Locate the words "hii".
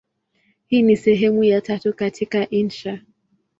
0.67-0.81